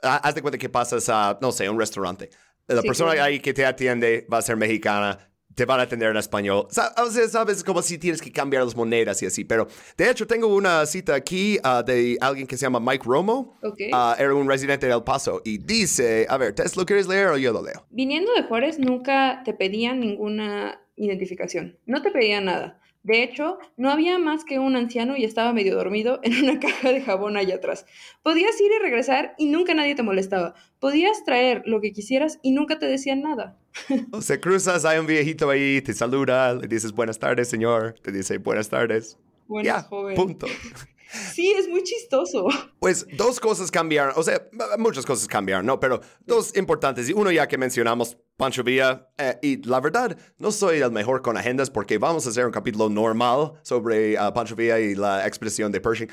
haz 0.02 0.34
de 0.34 0.42
cuenta 0.42 0.58
que 0.58 0.68
pasas 0.68 1.08
a, 1.08 1.38
no 1.40 1.52
sé, 1.52 1.68
un 1.68 1.78
restaurante. 1.78 2.30
La 2.66 2.82
persona 2.82 3.12
ahí 3.22 3.40
que 3.40 3.52
te 3.52 3.66
atiende 3.66 4.26
va 4.32 4.38
a 4.38 4.42
ser 4.42 4.56
mexicana, 4.56 5.29
te 5.54 5.64
van 5.64 5.80
a 5.80 5.84
atender 5.84 6.10
en 6.10 6.16
español. 6.16 6.66
O 6.68 6.72
sea, 6.72 6.92
sabes, 7.28 7.64
como 7.64 7.82
si 7.82 7.98
tienes 7.98 8.20
que 8.20 8.32
cambiar 8.32 8.64
las 8.64 8.76
monedas 8.76 9.22
y 9.22 9.26
así. 9.26 9.44
Pero 9.44 9.66
de 9.96 10.10
hecho, 10.10 10.26
tengo 10.26 10.46
una 10.48 10.84
cita 10.86 11.14
aquí 11.14 11.58
ah, 11.62 11.82
de 11.82 12.16
alguien 12.20 12.46
que 12.46 12.56
se 12.56 12.62
llama 12.62 12.80
Mike 12.80 13.04
Romo. 13.06 13.58
Ah, 13.92 14.16
era 14.18 14.34
un 14.34 14.48
residente 14.48 14.86
de 14.86 14.94
El 14.94 15.02
Paso 15.02 15.42
y 15.44 15.58
dice: 15.58 16.26
A 16.28 16.36
ver, 16.36 16.54
¿te 16.54 16.64
lo 16.76 16.86
quieres 16.86 17.06
leer 17.06 17.28
o 17.28 17.36
yo 17.36 17.52
lo 17.52 17.62
leo? 17.62 17.86
Viniendo 17.90 18.32
de 18.34 18.44
Juárez, 18.44 18.78
nunca 18.78 19.42
te 19.44 19.52
pedían 19.52 20.00
ninguna 20.00 20.80
identificación. 20.96 21.78
No 21.86 22.02
te 22.02 22.10
pedían 22.10 22.44
nada. 22.44 22.79
De 23.02 23.22
hecho, 23.22 23.58
no 23.76 23.90
había 23.90 24.18
más 24.18 24.44
que 24.44 24.58
un 24.58 24.76
anciano 24.76 25.16
y 25.16 25.24
estaba 25.24 25.52
medio 25.52 25.74
dormido 25.74 26.20
en 26.22 26.42
una 26.42 26.60
caja 26.60 26.92
de 26.92 27.00
jabón 27.00 27.36
allá 27.36 27.56
atrás. 27.56 27.86
Podías 28.22 28.60
ir 28.60 28.70
y 28.78 28.82
regresar 28.82 29.34
y 29.38 29.46
nunca 29.46 29.74
nadie 29.74 29.94
te 29.94 30.02
molestaba. 30.02 30.54
Podías 30.78 31.24
traer 31.24 31.62
lo 31.64 31.80
que 31.80 31.92
quisieras 31.92 32.38
y 32.42 32.52
nunca 32.52 32.78
te 32.78 32.86
decían 32.86 33.22
nada. 33.22 33.58
O 34.12 34.20
sea, 34.20 34.40
cruzas, 34.40 34.84
hay 34.84 34.98
un 34.98 35.06
viejito 35.06 35.48
ahí, 35.48 35.80
te 35.80 35.94
saluda, 35.94 36.54
le 36.54 36.66
dices 36.66 36.92
buenas 36.92 37.18
tardes, 37.18 37.48
señor. 37.48 37.94
Te 38.02 38.12
dice 38.12 38.38
buenas 38.38 38.68
tardes. 38.68 39.18
Buenas, 39.46 39.86
joven. 39.86 40.16
Punto. 40.16 40.46
Sí, 41.12 41.52
es 41.52 41.68
muy 41.68 41.82
chistoso. 41.82 42.46
Pues 42.78 43.06
dos 43.16 43.40
cosas 43.40 43.70
cambiaron, 43.70 44.14
o 44.16 44.22
sea, 44.22 44.48
muchas 44.78 45.04
cosas 45.04 45.26
cambiaron, 45.26 45.66
¿no? 45.66 45.80
Pero 45.80 46.00
dos 46.24 46.56
importantes. 46.56 47.08
Y 47.08 47.12
uno 47.12 47.30
ya 47.30 47.46
que 47.48 47.58
mencionamos, 47.58 48.16
Pancho 48.36 48.62
Villa. 48.62 49.08
Eh, 49.18 49.38
y 49.42 49.62
la 49.66 49.80
verdad, 49.80 50.16
no 50.38 50.50
soy 50.50 50.78
el 50.78 50.90
mejor 50.90 51.22
con 51.22 51.36
agendas 51.36 51.68
porque 51.70 51.98
vamos 51.98 52.26
a 52.26 52.30
hacer 52.30 52.46
un 52.46 52.52
capítulo 52.52 52.88
normal 52.88 53.52
sobre 53.62 54.14
uh, 54.14 54.32
Pancho 54.32 54.56
Villa 54.56 54.78
y 54.78 54.94
la 54.94 55.26
expresión 55.26 55.70
de 55.72 55.80
Pershing. 55.80 56.10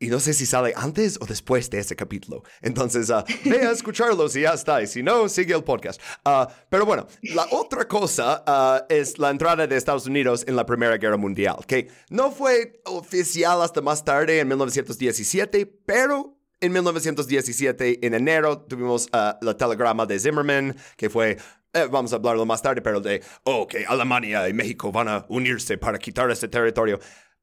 Y 0.00 0.08
no 0.08 0.20
sé 0.20 0.32
si 0.32 0.46
sale 0.46 0.72
antes 0.76 1.18
o 1.20 1.26
después 1.26 1.70
de 1.70 1.80
ese 1.80 1.96
capítulo. 1.96 2.44
Entonces, 2.62 3.10
uh, 3.10 3.24
ve 3.44 3.66
a 3.66 3.72
escucharlos 3.72 4.36
y 4.36 4.42
ya 4.42 4.52
está. 4.52 4.80
Y 4.80 4.86
si 4.86 5.02
no, 5.02 5.28
sigue 5.28 5.54
el 5.54 5.64
podcast. 5.64 6.00
Uh, 6.24 6.46
pero 6.70 6.86
bueno, 6.86 7.08
la 7.22 7.46
otra 7.50 7.88
cosa 7.88 8.44
uh, 8.46 8.84
es 8.88 9.18
la 9.18 9.30
entrada 9.30 9.66
de 9.66 9.76
Estados 9.76 10.06
Unidos 10.06 10.44
en 10.46 10.54
la 10.54 10.64
Primera 10.64 10.96
Guerra 10.98 11.16
Mundial, 11.16 11.56
que 11.66 11.88
no 12.10 12.30
fue 12.30 12.80
oficial 12.84 13.60
hasta 13.60 13.80
más 13.80 14.04
tarde, 14.04 14.38
en 14.38 14.46
1917, 14.46 15.66
pero 15.84 16.38
en 16.60 16.72
1917, 16.72 18.06
en 18.06 18.14
enero, 18.14 18.58
tuvimos 18.62 19.08
la 19.12 19.56
telegrama 19.56 20.06
de 20.06 20.18
Zimmerman, 20.18 20.76
que 20.96 21.08
fue, 21.08 21.38
eh, 21.72 21.86
vamos 21.90 22.12
a 22.12 22.16
hablarlo 22.16 22.44
más 22.46 22.62
tarde, 22.62 22.82
pero 22.82 23.00
de, 23.00 23.22
oh, 23.44 23.66
que 23.66 23.86
Alemania 23.86 24.48
y 24.48 24.52
México 24.52 24.90
van 24.90 25.08
a 25.08 25.26
unirse 25.28 25.78
para 25.78 25.98
quitar 25.98 26.30
este 26.30 26.48
territorio. 26.48 26.98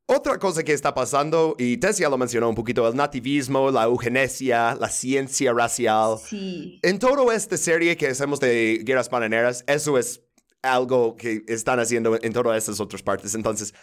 Otra 0.07 0.37
cosa 0.37 0.63
que 0.63 0.71
está 0.71 0.93
pasando, 0.93 1.55
y 1.57 1.77
Tessia 1.77 2.09
lo 2.09 2.17
mencionó 2.17 2.47
un 2.47 2.53
poquito, 2.53 2.87
el 2.87 2.95
nativismo, 2.95 3.71
la 3.71 3.85
eugenesia, 3.85 4.75
la 4.75 4.87
ciencia 4.87 5.51
racial. 5.51 6.17
Sí. 6.23 6.79
En 6.83 6.99
toda 6.99 7.33
esta 7.33 7.57
serie 7.57 7.97
que 7.97 8.07
hacemos 8.07 8.39
de 8.39 8.81
guerras 8.85 9.09
bananeras, 9.09 9.63
eso 9.65 9.97
es 9.97 10.21
algo 10.61 11.15
que 11.15 11.43
están 11.47 11.79
haciendo 11.79 12.19
en 12.21 12.33
todas 12.33 12.57
estas 12.57 12.79
otras 12.79 13.01
partes. 13.01 13.33
Entonces, 13.33 13.73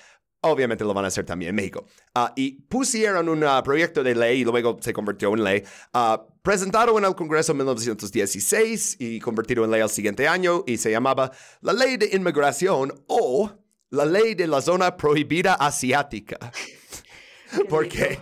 obviamente 0.43 0.85
lo 0.85 0.95
van 0.95 1.05
a 1.05 1.09
hacer 1.09 1.25
también 1.25 1.51
en 1.51 1.57
México. 1.57 1.87
Ah, 2.15 2.33
y 2.37 2.53
pusieron 2.63 3.29
un 3.29 3.43
ah, 3.45 3.63
proyecto 3.63 4.03
de 4.03 4.15
ley 4.15 4.41
y 4.41 4.45
luego 4.45 4.79
se 4.81 4.93
convirtió 4.93 5.33
en 5.35 5.43
ley, 5.43 5.65
uh, 5.95 6.19
presentado 6.43 6.97
en 6.99 7.05
el 7.05 7.15
Congreso 7.15 7.53
en 7.53 7.59
1916 7.59 8.97
y 8.99 9.21
convertido 9.21 9.65
en 9.65 9.71
ley 9.71 9.81
al 9.81 9.91
siguiente 9.91 10.29
año 10.29 10.65
y 10.67 10.77
se 10.77 10.91
llamaba 10.91 11.33
la 11.63 11.73
Ley 11.73 11.97
de 11.97 12.11
Inmigración 12.13 12.93
o 13.07 13.51
la 13.93 14.05
ley 14.07 14.35
de 14.35 14.47
la 14.47 14.61
zona 14.61 14.97
prohibida 14.97 15.55
asiática. 15.55 16.39
Porque... 17.69 18.19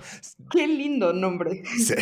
Qué 0.50 0.66
lindo 0.66 1.12
nombre. 1.12 1.62
Sí. 1.78 1.94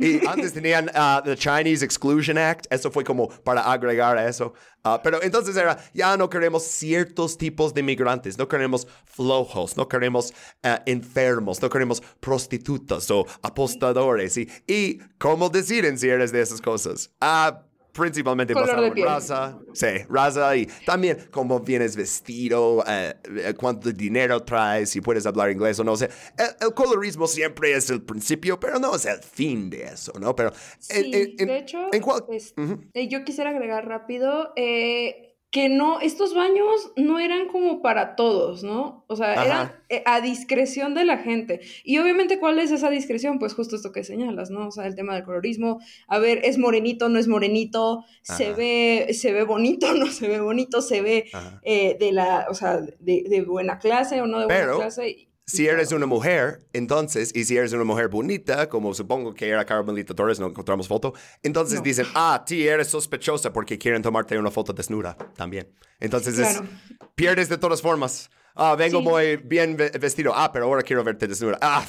Y 0.00 0.26
antes 0.26 0.52
tenían 0.52 0.90
uh, 0.90 1.22
the 1.24 1.34
Chinese 1.34 1.82
Exclusion 1.82 2.36
Act, 2.36 2.66
eso 2.70 2.90
fue 2.90 3.04
como 3.04 3.28
para 3.28 3.62
agregar 3.62 4.18
a 4.18 4.28
eso. 4.28 4.52
Uh, 4.84 4.98
pero 5.02 5.22
entonces 5.22 5.56
era, 5.56 5.78
ya 5.94 6.14
no 6.18 6.28
queremos 6.28 6.64
ciertos 6.64 7.38
tipos 7.38 7.72
de 7.72 7.82
migrantes, 7.82 8.36
no 8.36 8.46
queremos 8.48 8.86
flojos, 9.06 9.78
no 9.78 9.88
queremos 9.88 10.34
uh, 10.62 10.76
enfermos, 10.84 11.62
no 11.62 11.70
queremos 11.70 12.02
prostitutas 12.20 13.10
o 13.10 13.26
apostadores. 13.40 14.36
Y, 14.36 14.50
y 14.66 14.98
cómo 15.18 15.48
deciden 15.48 15.98
si 15.98 16.10
eres 16.10 16.32
de 16.32 16.42
esas 16.42 16.60
cosas. 16.60 17.10
Ah, 17.22 17.62
principalmente 17.96 18.54
de 18.54 18.92
piel. 18.92 19.06
raza, 19.06 19.58
sí, 19.72 19.86
raza 20.08 20.56
y 20.56 20.66
también 20.84 21.28
cómo 21.30 21.60
vienes 21.60 21.96
vestido, 21.96 22.84
eh, 22.86 23.14
eh, 23.36 23.54
cuánto 23.58 23.92
dinero 23.92 24.42
traes, 24.42 24.90
si 24.90 25.00
puedes 25.00 25.26
hablar 25.26 25.50
inglés 25.50 25.78
o 25.80 25.84
no. 25.84 25.92
O 25.92 25.96
sea, 25.96 26.08
el, 26.38 26.66
el, 26.68 26.74
colorismo 26.74 27.26
siempre 27.26 27.72
es 27.72 27.90
el 27.90 28.02
principio, 28.02 28.58
pero 28.60 28.78
no 28.78 28.94
es 28.94 29.06
el 29.06 29.20
fin 29.22 29.70
de 29.70 29.84
eso, 29.84 30.12
¿no? 30.18 30.34
Pero 30.34 30.52
sí, 30.78 31.12
en, 31.12 31.34
en, 31.40 31.46
de 31.46 31.58
hecho, 31.58 31.88
en 31.92 32.02
cual, 32.02 32.24
es, 32.30 32.54
uh 32.56 32.62
-huh. 32.62 32.90
eh, 32.94 33.08
yo 33.08 33.24
quisiera 33.24 33.50
agregar 33.50 33.86
rápido 33.86 34.52
eh, 34.56 35.35
que 35.50 35.68
no, 35.68 36.00
estos 36.00 36.34
baños 36.34 36.92
no 36.96 37.18
eran 37.18 37.48
como 37.48 37.80
para 37.80 38.16
todos, 38.16 38.62
¿no? 38.62 39.04
O 39.06 39.16
sea, 39.16 39.32
Ajá. 39.32 39.44
eran 39.44 39.72
eh, 39.88 40.02
a 40.04 40.20
discreción 40.20 40.94
de 40.94 41.04
la 41.04 41.18
gente. 41.18 41.60
Y 41.84 41.98
obviamente, 41.98 42.38
¿cuál 42.38 42.58
es 42.58 42.72
esa 42.72 42.90
discreción? 42.90 43.38
Pues 43.38 43.54
justo 43.54 43.76
esto 43.76 43.92
que 43.92 44.04
señalas, 44.04 44.50
¿no? 44.50 44.68
O 44.68 44.70
sea, 44.70 44.86
el 44.86 44.96
tema 44.96 45.14
del 45.14 45.24
colorismo. 45.24 45.78
A 46.08 46.18
ver, 46.18 46.40
es 46.44 46.58
morenito, 46.58 47.08
no 47.08 47.18
es 47.18 47.28
morenito, 47.28 48.04
se 48.22 48.52
ve, 48.52 49.14
se 49.14 49.32
ve 49.32 49.44
bonito, 49.44 49.94
no 49.94 50.06
se 50.06 50.28
ve 50.28 50.40
bonito, 50.40 50.82
se 50.82 51.00
ve 51.00 51.30
eh, 51.62 51.96
de 51.98 52.12
la, 52.12 52.46
o 52.50 52.54
sea, 52.54 52.80
de, 52.80 53.24
de 53.28 53.42
buena 53.42 53.78
clase 53.78 54.20
o 54.20 54.26
no 54.26 54.40
de 54.40 54.46
buena 54.46 54.60
Pero, 54.60 54.76
clase. 54.78 55.28
Si 55.48 55.68
eres 55.68 55.92
una 55.92 56.06
mujer, 56.06 56.66
entonces, 56.72 57.30
y 57.32 57.44
si 57.44 57.56
eres 57.56 57.72
una 57.72 57.84
mujer 57.84 58.08
bonita, 58.08 58.68
como 58.68 58.92
supongo 58.94 59.32
que 59.32 59.48
era 59.48 59.64
Carmelita 59.64 60.12
Torres, 60.12 60.40
no 60.40 60.48
encontramos 60.48 60.88
foto, 60.88 61.14
entonces 61.44 61.76
No. 61.78 61.82
dicen, 61.84 62.06
ah, 62.16 62.42
sí, 62.44 62.66
eres 62.66 62.88
sospechosa 62.88 63.52
porque 63.52 63.78
quieren 63.78 64.02
tomarte 64.02 64.36
una 64.36 64.50
foto 64.50 64.72
desnuda 64.72 65.16
también. 65.36 65.68
Entonces 66.00 66.34
Claro. 66.34 66.64
es, 66.64 67.08
pierdes 67.14 67.48
de 67.48 67.58
todas 67.58 67.80
formas. 67.80 68.28
Ah, 68.56 68.74
vengo 68.74 68.98
Sí. 68.98 69.04
muy 69.04 69.36
bien 69.36 69.76
ve- 69.76 69.90
vestido. 70.00 70.32
Ah, 70.34 70.50
pero 70.52 70.64
ahora 70.64 70.82
quiero 70.82 71.04
verte 71.04 71.28
desnuda. 71.28 71.58
Ah, 71.62 71.86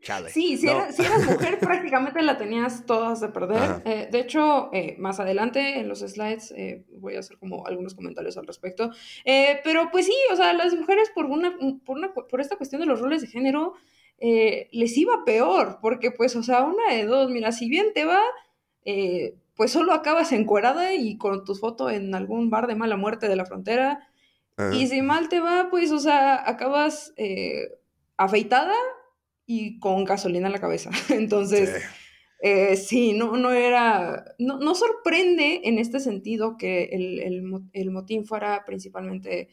chale. 0.00 0.30
Sí, 0.30 0.56
si, 0.56 0.66
No. 0.66 0.90
si 0.90 1.02
eras 1.02 1.24
mujer 1.26 1.58
prácticamente 1.60 2.22
la 2.22 2.36
tenías 2.36 2.86
todas 2.86 3.20
de 3.20 3.28
perder. 3.28 3.82
Eh, 3.84 4.08
de 4.10 4.20
hecho, 4.20 4.70
eh, 4.72 4.96
más 4.98 5.20
adelante 5.20 5.78
en 5.78 5.88
los 5.88 6.00
slides 6.00 6.52
eh, 6.56 6.84
voy 6.92 7.16
a 7.16 7.20
hacer 7.20 7.38
como 7.38 7.66
algunos 7.66 7.94
comentarios 7.94 8.36
al 8.36 8.46
respecto. 8.46 8.90
Pero 9.24 9.90
pues 9.90 10.06
sí, 10.06 10.14
o 10.32 10.36
sea, 10.36 10.52
las 10.52 10.74
mujeres 10.74 11.10
por, 11.14 11.26
una, 11.26 11.56
por, 11.84 11.98
una, 11.98 12.12
por 12.12 12.40
esta 12.40 12.56
cuestión 12.56 12.80
de 12.80 12.86
los 12.86 13.00
roles 13.00 13.22
de 13.22 13.28
género 13.28 13.74
les 14.20 14.96
iba 14.96 15.24
peor, 15.24 15.78
porque 15.80 16.10
pues, 16.10 16.34
o 16.36 16.42
sea, 16.42 16.64
una 16.64 16.94
de 16.94 17.04
dos, 17.04 17.30
mira, 17.30 17.52
si 17.52 17.68
bien 17.68 17.92
te 17.94 18.04
va, 18.04 18.22
pues 19.54 19.72
solo 19.72 19.92
acabas 19.92 20.32
encuerada 20.32 20.94
y 20.94 21.18
con 21.18 21.44
tu 21.44 21.54
foto 21.54 21.90
en 21.90 22.14
algún 22.14 22.50
bar 22.50 22.66
de 22.66 22.76
mala 22.76 22.96
muerte 22.96 23.28
de 23.28 23.36
la 23.36 23.44
frontera. 23.46 24.08
Ajá. 24.56 24.74
Y 24.74 24.88
si 24.88 25.02
mal 25.02 25.28
te 25.28 25.40
va, 25.40 25.68
pues, 25.70 25.92
o 25.92 25.98
sea, 25.98 26.48
acabas 26.48 27.14
afeitada 28.16 28.74
y 29.50 29.80
con 29.80 30.04
gasolina 30.04 30.46
en 30.46 30.52
la 30.52 30.60
cabeza. 30.60 30.90
Entonces, 31.08 31.70
Sí. 31.70 31.82
eh, 32.42 32.76
sí, 32.76 33.12
no, 33.14 33.36
no 33.36 33.50
era, 33.50 34.24
no, 34.38 34.58
no 34.60 34.74
sorprende 34.76 35.62
en 35.64 35.78
este 35.78 35.98
sentido 36.00 36.56
que 36.58 36.84
el, 36.92 37.18
el, 37.20 37.42
el 37.72 37.90
motín 37.90 38.26
fuera 38.26 38.64
principalmente, 38.66 39.48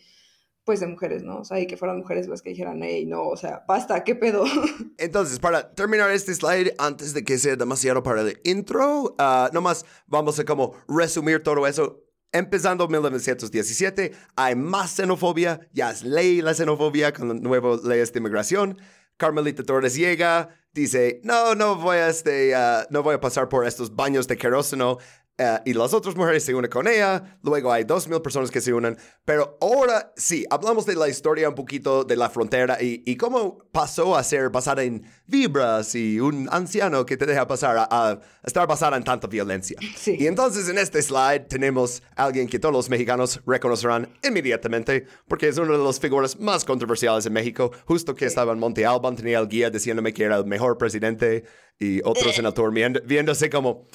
pues, 0.65 0.81
de 0.81 0.87
mujeres, 0.87 1.23
¿no? 1.23 1.39
O 1.39 1.45
sea, 1.45 1.59
y 1.61 1.65
que 1.67 1.77
fueran 1.77 1.97
mujeres 1.99 2.27
las 2.27 2.41
que 2.41 2.49
dijeran, 2.49 2.81
hey, 2.83 3.05
no, 3.05 3.23
o 3.23 3.37
sea, 3.37 3.63
basta, 3.67 4.03
¿qué 4.03 4.15
pedo? 4.15 4.43
Entonces, 4.97 5.39
para 5.39 5.73
terminar 5.73 6.11
este 6.11 6.33
slide, 6.35 6.73
antes 6.77 7.13
de 7.13 7.23
que 7.23 7.37
sea 7.37 7.55
demasiado 7.55 8.03
para 8.03 8.21
el 8.21 8.37
intro, 8.43 9.15
ah, 9.17 9.49
nomás 9.53 9.85
vamos 10.07 10.37
a 10.39 10.43
como 10.45 10.73
resumir 10.89 11.41
todo 11.41 11.65
eso. 11.67 12.01
Empezando 12.31 12.89
1917, 12.89 14.11
hay 14.35 14.55
más 14.55 14.91
xenofobia, 14.91 15.61
ya 15.71 15.89
es 15.91 16.03
ley 16.03 16.41
la 16.41 16.53
xenofobia 16.53 17.13
con 17.13 17.29
las 17.29 17.39
nuevas 17.39 17.83
leyes 17.85 18.11
de 18.11 18.19
inmigración. 18.19 18.77
Carmelita 19.17 19.63
Torres 19.63 19.95
llega, 19.95 20.49
dice, 20.75 21.21
no, 21.23 21.55
no 21.55 21.75
voy 21.77 21.97
a, 21.97 22.09
este, 22.09 22.53
no 22.91 23.01
voy 23.01 23.15
a 23.15 23.19
pasar 23.21 23.49
por 23.49 23.65
estos 23.65 23.95
baños 23.95 24.27
de 24.27 24.37
queróseno. 24.37 24.97
Ah, 25.37 25.61
y 25.65 25.73
las 25.73 25.93
otras 25.93 26.15
mujeres 26.15 26.45
se 26.45 26.55
unen 26.55 26.71
con 26.71 26.87
ella, 26.87 27.37
luego 27.43 27.69
hay 27.69 27.83
dos 27.83 28.07
mil 28.07 28.21
personas 28.21 28.49
que 28.49 28.61
se 28.61 28.71
unen, 28.71 28.97
pero 29.25 29.57
ahora 29.59 30.13
sí, 30.15 30.45
hablamos 30.49 30.85
de 30.85 30.95
la 30.95 31.09
historia 31.09 31.49
un 31.49 31.55
poquito 31.55 32.05
de 32.05 32.15
la 32.15 32.29
frontera 32.29 32.81
y, 32.81 33.03
y 33.05 33.17
cómo 33.17 33.57
pasó 33.73 34.15
a 34.15 34.23
ser 34.23 34.49
basada 34.49 34.83
en 34.83 35.03
vibras 35.27 35.93
y 35.93 36.21
un 36.21 36.47
anciano 36.53 37.05
que 37.05 37.17
te 37.17 37.25
deja 37.25 37.45
pasar 37.45 37.75
a, 37.77 37.87
a 37.91 38.21
estar 38.45 38.65
basada 38.65 38.95
en 38.95 39.03
tanta 39.03 39.27
violencia. 39.27 39.77
Sí. 39.97 40.15
Y 40.17 40.27
entonces 40.27 40.69
en 40.69 40.77
este 40.77 41.01
slide 41.01 41.47
tenemos 41.49 42.01
a 42.15 42.23
alguien 42.23 42.47
que 42.47 42.57
todos 42.57 42.71
los 42.73 42.89
mexicanos 42.89 43.41
reconocerán 43.45 44.07
inmediatamente 44.25 45.05
porque 45.27 45.49
es 45.49 45.57
una 45.57 45.73
de 45.77 45.83
las 45.83 45.99
figuras 45.99 46.39
más 46.39 46.63
controversiales 46.63 47.25
en 47.25 47.33
México, 47.33 47.71
justo 47.85 48.15
que 48.15 48.23
Sí. 48.25 48.29
estaba 48.29 48.53
en 48.53 48.59
Monte 48.59 48.85
Alban, 48.85 49.17
tenía 49.17 49.39
el 49.39 49.49
guía 49.49 49.69
diciéndome 49.69 50.13
que 50.13 50.23
era 50.23 50.37
el 50.37 50.45
mejor 50.45 50.64
presidente 50.77 51.43
y 51.79 52.01
otro 52.03 52.31
senador 52.33 52.73
viendo- 52.73 53.01
viéndose 53.05 53.49
como, 53.49 53.87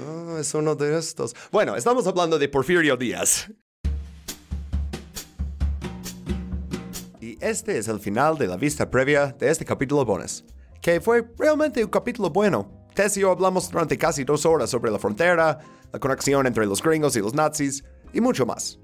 "Ah, 0.00 0.36
es 0.40 0.52
uno 0.54 0.74
de 0.74 0.98
estos. 0.98 1.34
Bueno, 1.50 1.76
estamos 1.76 2.06
hablando 2.06 2.38
de 2.38 2.48
Porfirio 2.48 2.96
Díaz. 2.96 3.48
Y 7.20 7.36
este 7.44 7.78
es 7.78 7.88
el 7.88 7.98
final 8.00 8.38
de 8.38 8.46
la 8.46 8.56
vista 8.56 8.90
previa 8.90 9.26
de 9.38 9.50
este 9.50 9.64
capítulo 9.64 10.04
bonus, 10.04 10.44
que 10.80 11.00
fue 11.00 11.24
realmente 11.38 11.82
un 11.84 11.90
capítulo 11.90 12.30
bueno. 12.30 12.86
Tess 12.94 13.16
y 13.16 13.20
yo 13.20 13.30
hablamos 13.30 13.70
durante 13.70 13.96
casi 13.98 14.24
dos 14.24 14.44
horas 14.46 14.70
sobre 14.70 14.90
la 14.90 14.98
frontera, 14.98 15.58
la 15.92 15.98
conexión 16.00 16.46
entre 16.46 16.66
los 16.66 16.82
gringos 16.82 17.16
y 17.16 17.20
los 17.20 17.34
nazis, 17.34 17.84
y 18.12 18.20
mucho 18.20 18.46
más. 18.46 18.78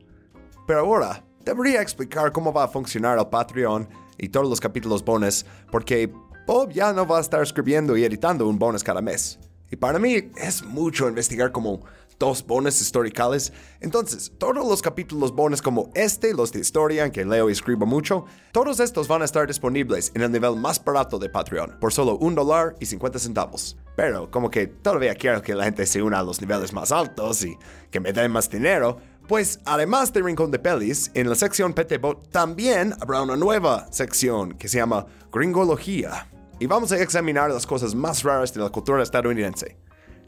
Pero 0.66 0.80
ahora, 0.80 1.24
debería 1.44 1.80
explicar 1.82 2.32
cómo 2.32 2.52
va 2.52 2.64
a 2.64 2.68
funcionar 2.68 3.18
el 3.18 3.26
Patreon 3.28 3.88
y 4.18 4.28
todos 4.28 4.48
los 4.48 4.60
capítulos 4.60 5.04
bonus, 5.04 5.44
porque 5.70 6.12
Bob 6.46 6.72
ya 6.72 6.92
no 6.92 7.06
va 7.06 7.18
a 7.18 7.20
estar 7.22 7.42
escribiendo 7.42 7.96
y 7.96 8.04
editando 8.04 8.46
un 8.46 8.58
bonus 8.58 8.84
cada 8.84 9.00
mes. 9.00 9.38
Y 9.70 9.76
para 9.76 9.98
mí 9.98 10.30
es 10.36 10.62
mucho 10.62 11.08
investigar 11.08 11.50
como 11.52 11.80
dos 12.18 12.46
bonus 12.46 12.80
historicales. 12.80 13.52
Entonces, 13.80 14.30
todos 14.38 14.56
los 14.56 14.82
capítulos 14.82 15.34
bonus 15.34 15.62
como 15.62 15.90
este, 15.94 16.34
los 16.34 16.52
de 16.52 16.60
historia, 16.60 17.04
en 17.04 17.12
que 17.12 17.24
leo 17.24 17.48
y 17.48 17.52
escribo 17.52 17.86
mucho, 17.86 18.26
todos 18.52 18.78
estos 18.80 19.08
van 19.08 19.22
a 19.22 19.24
estar 19.24 19.46
disponibles 19.46 20.12
en 20.14 20.22
el 20.22 20.32
nivel 20.32 20.56
más 20.56 20.82
barato 20.84 21.18
de 21.18 21.28
Patreon, 21.28 21.78
por 21.80 21.92
solo 21.92 22.16
un 22.18 22.34
dólar 22.34 22.76
y 22.78 22.86
50 22.86 23.18
centavos. 23.18 23.76
Pero 23.96 24.30
como 24.30 24.50
que 24.50 24.66
todavía 24.66 25.14
quiero 25.14 25.42
que 25.42 25.54
la 25.54 25.64
gente 25.64 25.86
se 25.86 26.02
una 26.02 26.18
a 26.18 26.22
los 26.22 26.40
niveles 26.40 26.72
más 26.72 26.92
altos 26.92 27.44
y 27.44 27.56
que 27.90 28.00
me 28.00 28.12
den 28.12 28.30
más 28.30 28.50
dinero, 28.50 28.98
pues 29.26 29.60
además 29.64 30.12
de 30.12 30.22
Rincón 30.22 30.50
de 30.50 30.58
Pelis, 30.58 31.10
en 31.14 31.28
la 31.28 31.34
sección 31.34 31.72
PTBot 31.72 32.30
también 32.30 32.94
habrá 33.00 33.22
una 33.22 33.36
nueva 33.36 33.86
sección 33.90 34.52
que 34.52 34.68
se 34.68 34.76
llama 34.76 35.06
Gringología. 35.32 36.28
Y 36.64 36.66
vamos 36.66 36.92
a 36.92 36.98
examinar 36.98 37.50
las 37.50 37.66
cosas 37.66 37.94
más 37.94 38.22
raras 38.22 38.54
de 38.54 38.62
la 38.62 38.70
cultura 38.70 39.02
estadounidense. 39.02 39.76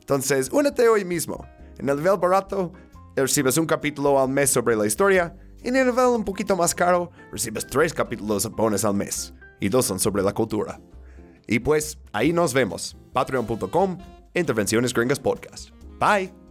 Entonces, 0.01 0.51
únete 0.53 0.87
hoy 0.87 1.03
mismo. 1.03 1.47
En 1.79 1.89
el 1.89 1.97
nivel 1.97 2.19
barato, 2.19 2.75
recibes 3.17 3.57
un 3.57 3.65
capítulo 3.65 4.21
al 4.21 4.29
mes 4.29 4.51
sobre 4.51 4.77
la 4.77 4.87
historia. 4.87 5.35
Y 5.65 5.69
en 5.69 5.77
el 5.77 5.87
nivel 5.87 6.09
un 6.09 6.27
poquito 6.27 6.55
más 6.55 6.75
caro, 6.75 7.11
recibes 7.33 7.67
tres 7.67 7.95
capítulos 7.95 8.51
bonus 8.51 8.85
al 8.85 8.93
mes. 8.93 9.33
Y 9.61 9.71
dos 9.71 9.87
son 9.87 9.99
sobre 9.99 10.23
la 10.23 10.35
cultura. 10.35 10.79
Y 11.47 11.61
pues, 11.61 11.99
ahí 12.13 12.35
nos 12.35 12.53
vemos. 12.53 12.99
Patreon.com, 13.15 13.97
Intervenciones 14.35 14.93
Gringas 14.93 15.19
Podcast. 15.19 15.71
Bye. 15.99 16.46